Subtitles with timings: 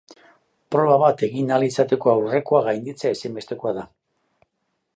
[0.75, 3.85] Proba bat egin ahal izateko aurrekoa gainditzea ezinbestekoa da.